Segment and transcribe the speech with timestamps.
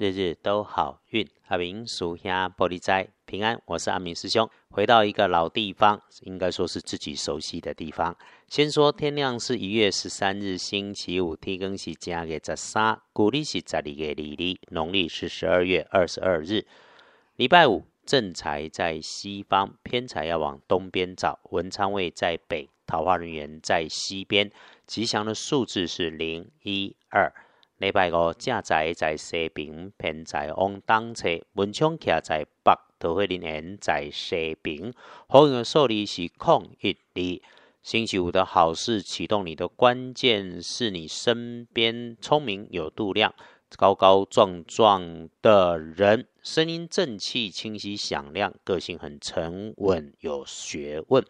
[0.00, 1.28] 日日都好运。
[1.48, 4.48] 阿明属下玻璃斋平安，我是阿明师兄。
[4.70, 8.16] 回到一个老地方，应该说是自己熟悉的地方。
[8.48, 16.64] 先说天亮是一月十三日星期五，天更是正月十三，古历是十二月二日，农历是十二月二十二日，
[17.36, 17.84] 礼拜五。
[18.06, 21.38] 正财在西方，偏财要往东边找。
[21.50, 24.50] 文昌位在北，桃花人员在西边。
[24.86, 27.30] 吉祥的数字是零一二。
[27.80, 31.30] 礼拜五正财在西边，偏财往东侧。
[31.54, 34.92] 文昌徛在北，桃花人缘在西边。
[35.26, 37.48] 好运的数字是空一二。
[37.80, 43.34] 星期五的好事启动，你的关键是你身边聪明有度量。
[43.78, 51.24] 高高壮壮的人，声音正气、清晰、响亮，个性很沉稳、有学问。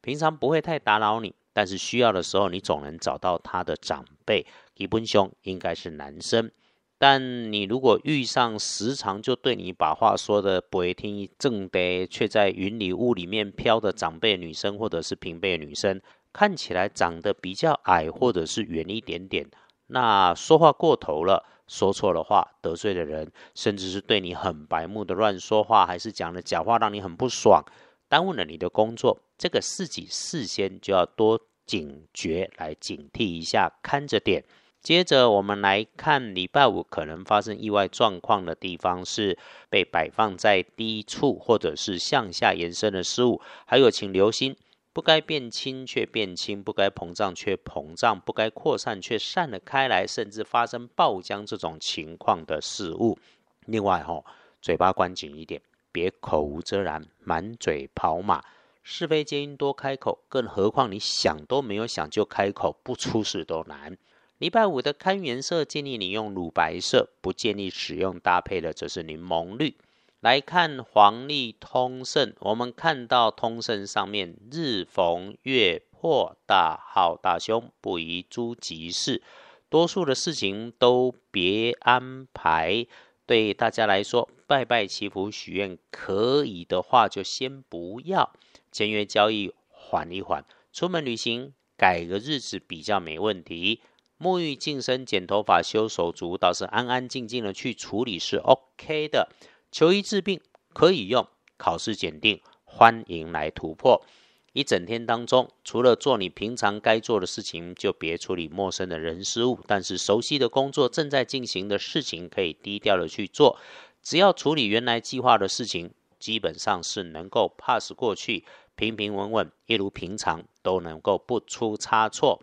[0.00, 4.46] 平常不会太打扰你，但是需要的时候，你总能找到他的长辈。
[4.74, 6.50] 基本兄应该是男生，
[6.98, 16.00] 但你如果遇上时常就对你把话说的不会听正的，却在云里雾里面飘的长辈女生，或者是平辈女生，
[16.32, 19.50] 看起来长得比较矮，或者是圆一点点，
[19.88, 21.44] 那说话过头了。
[21.68, 27.64] 说错了话，得罪了人，甚至是对你很白目的乱说话，还是讲了假话，让你很不爽，
[28.08, 34.44] 耽误了你的工作，这个自己事先就要多警觉，来警惕一下，看着点。
[34.82, 39.38] 接着我们来看礼拜五可能发生意外状况的地方，是
[39.70, 44.54] 被摆放在低处，或者是向下延伸的失误，还有请留心。
[44.92, 53.18] 不该变轻却变轻，不该膨胀却膨胀，不该扩散却散了开来，甚至发生爆浆这种情况的事物。
[53.64, 54.22] 另外，哈，
[54.60, 58.44] 嘴巴关紧一点，别口无遮拦，满嘴跑马，
[58.92, 60.24] 是非皆因多开口。
[60.28, 63.96] 更何况你想都没有想就开口，不出事都难。
[64.38, 69.76] 礼拜五的看颜色，建议你用乳白色，不建议使用搭配的则是柠檬绿。
[70.18, 79.22] 来看黄历通胜，我们看到通胜上面日逢月破大好大凶，不宜诸吉事，
[79.68, 82.86] 多数的事情都别安排。
[83.24, 88.32] 对大家来说，拜拜祈福许愿可以的话，就先不要
[88.72, 90.44] 签约交易，缓一缓。
[90.72, 93.80] 出门旅行改个日子比较没问题。
[94.18, 99.30] 沐浴净身、剪头发、修手足，倒是安安静静的去处理是 OK 的。
[99.72, 100.40] 求医治病
[100.74, 101.26] 可以用，
[101.56, 104.04] 考试检定欢迎来突破。
[104.52, 109.60] 一整天当中，除了做你平常该做的事情，就别处理陌生的人事物。
[109.66, 113.58] 但是熟悉的工作正在进行的事情，可以低调的去做。
[114.02, 118.44] 只要处理原来计划的事情，基本上是能够 pass 过去，
[118.76, 122.40] 平平稳稳，一如平常都能够不出差错。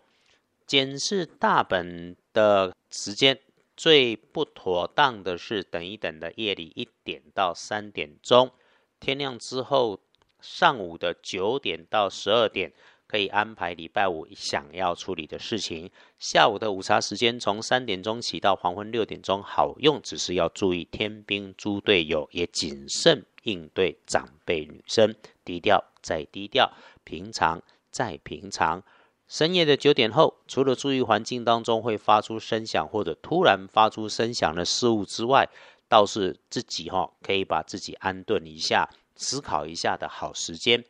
[0.66, 3.38] 检视大本的时间。
[3.80, 8.50] 最不妥当的是等一等的夜里一点到三点钟，
[8.98, 10.00] 天亮之后
[10.40, 12.72] 上午的九点到十二点
[13.06, 15.92] 可以安排礼拜五想要处理的事情。
[16.18, 25.14] 下午的午茶时间从三点钟起到黄昏六点钟好用，只是要注意天兵猪队友，也谨慎应对长辈女生，
[25.44, 26.70] 低调再低调，
[27.02, 28.82] 平常再平常。
[29.26, 35.48] 深夜的九点后，除了注意环境当中会发出声响或者突然发出声响的事物之外，
[35.88, 40.84] 倒是自己哈可以把自己安顿一下、思考一下的好时间。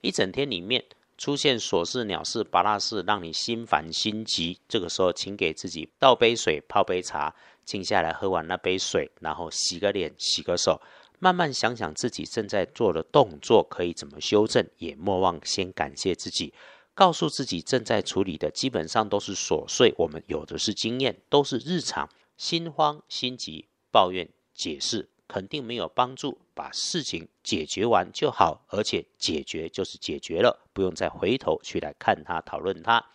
[0.00, 0.84] 一整天里面
[1.18, 7.34] 出现琐事、鸟事、巴拉事，让你心烦心急，这个时候请给自己倒杯水、泡杯茶，
[7.64, 10.80] 静下来喝完那杯水，然后洗个脸、洗个手，
[11.20, 16.52] 慢慢想想自己正在做的动作可以怎么修正，也莫忘先感谢自己。
[16.94, 22.08] 告诉自己正在处理的基本上都是琐碎，我们有的是经验，都是日常。
[22.36, 26.38] 心慌心急、抱怨、解释，肯定没有帮助。
[26.54, 33.06] 把事情解决完就好，而且解决就是解决了，不用再回头去来看他、讨论他。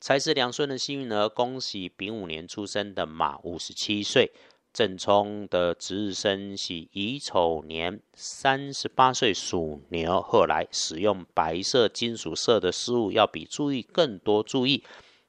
[0.00, 4.32] 财是两顺的幸运儿，恭喜丙午年出生的马，五十七岁。
[4.72, 10.20] 正冲的值日生喜乙丑年，三十八岁属牛。
[10.20, 14.84] 后来使用白色金属色的事物，要比注意更多注意。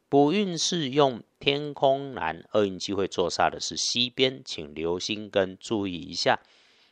[0.07, 6.39] 补运是用天空蓝，厄运机会坐煞的是西边，请留心跟注意一下。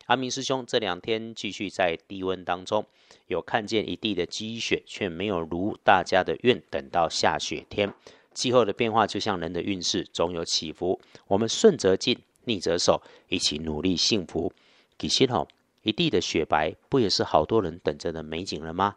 [0.06, 2.86] 阿明师兄这两天继续在低温当中，
[3.28, 7.94] 有看见一地的积雪，却没有如大家的愿等到下雪天。
[8.34, 11.00] 气候的变化就像人的运势，总有起伏。
[11.28, 12.18] 我们顺则进。
[12.48, 14.52] 逆着手，一起努力，幸福。
[14.98, 15.48] 其实哦，
[15.84, 18.96] 一地的雪白，不也是好多人等着的美景了吗？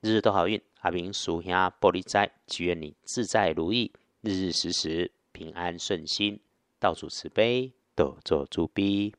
[0.00, 3.92] 日日都好运，阿明属下玻璃斋，祈愿你自在如意，
[4.22, 6.40] 日日时时平安顺心，
[6.80, 7.72] 道主慈悲。
[7.94, 9.12] 多做诸悲。